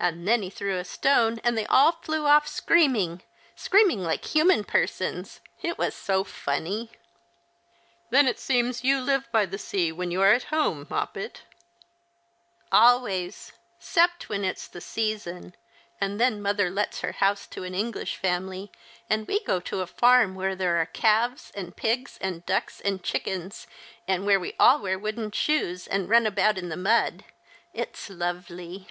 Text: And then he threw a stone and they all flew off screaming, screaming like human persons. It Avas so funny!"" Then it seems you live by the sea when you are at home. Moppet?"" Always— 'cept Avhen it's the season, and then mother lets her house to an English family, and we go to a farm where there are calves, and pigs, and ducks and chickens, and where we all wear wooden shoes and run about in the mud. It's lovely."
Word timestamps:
And 0.00 0.28
then 0.28 0.42
he 0.42 0.48
threw 0.50 0.78
a 0.78 0.84
stone 0.84 1.40
and 1.42 1.58
they 1.58 1.66
all 1.66 1.90
flew 1.90 2.24
off 2.24 2.46
screaming, 2.46 3.22
screaming 3.56 4.00
like 4.00 4.26
human 4.26 4.62
persons. 4.62 5.40
It 5.60 5.76
Avas 5.76 5.94
so 5.94 6.22
funny!"" 6.22 6.92
Then 8.10 8.28
it 8.28 8.38
seems 8.38 8.84
you 8.84 9.00
live 9.00 9.28
by 9.32 9.44
the 9.44 9.58
sea 9.58 9.90
when 9.90 10.12
you 10.12 10.22
are 10.22 10.30
at 10.32 10.44
home. 10.54 10.86
Moppet?"" 10.88 11.42
Always— 12.72 13.52
'cept 13.80 14.28
Avhen 14.28 14.44
it's 14.44 14.68
the 14.68 14.80
season, 14.80 15.56
and 16.00 16.20
then 16.20 16.40
mother 16.40 16.70
lets 16.70 17.00
her 17.00 17.10
house 17.18 17.44
to 17.48 17.64
an 17.64 17.74
English 17.74 18.14
family, 18.18 18.70
and 19.10 19.26
we 19.26 19.40
go 19.42 19.58
to 19.58 19.80
a 19.80 19.86
farm 19.88 20.36
where 20.36 20.54
there 20.54 20.80
are 20.80 20.86
calves, 20.86 21.50
and 21.56 21.74
pigs, 21.74 22.18
and 22.20 22.46
ducks 22.46 22.80
and 22.80 23.02
chickens, 23.02 23.66
and 24.06 24.24
where 24.24 24.38
we 24.38 24.54
all 24.60 24.78
wear 24.80 24.96
wooden 24.96 25.32
shoes 25.32 25.88
and 25.88 26.08
run 26.08 26.24
about 26.24 26.56
in 26.56 26.68
the 26.68 26.76
mud. 26.76 27.24
It's 27.74 28.08
lovely." 28.08 28.86